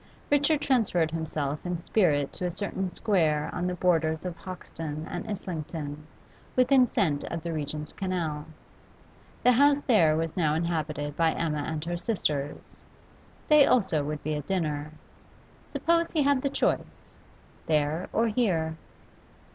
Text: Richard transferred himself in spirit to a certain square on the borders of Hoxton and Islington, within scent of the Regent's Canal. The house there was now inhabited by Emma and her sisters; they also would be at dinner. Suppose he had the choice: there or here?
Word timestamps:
Richard 0.31 0.61
transferred 0.61 1.11
himself 1.11 1.63
in 1.63 1.77
spirit 1.77 2.33
to 2.33 2.45
a 2.47 2.49
certain 2.49 2.89
square 2.89 3.51
on 3.53 3.67
the 3.67 3.75
borders 3.75 4.25
of 4.25 4.35
Hoxton 4.35 5.05
and 5.07 5.29
Islington, 5.29 6.07
within 6.55 6.87
scent 6.87 7.23
of 7.25 7.43
the 7.43 7.53
Regent's 7.53 7.93
Canal. 7.93 8.47
The 9.43 9.51
house 9.51 9.83
there 9.83 10.17
was 10.17 10.35
now 10.35 10.55
inhabited 10.55 11.15
by 11.15 11.33
Emma 11.33 11.59
and 11.67 11.85
her 11.85 11.97
sisters; 11.97 12.79
they 13.47 13.67
also 13.67 14.03
would 14.03 14.23
be 14.23 14.33
at 14.33 14.47
dinner. 14.47 14.89
Suppose 15.69 16.09
he 16.09 16.23
had 16.23 16.41
the 16.41 16.49
choice: 16.49 17.03
there 17.67 18.09
or 18.11 18.27
here? 18.27 18.77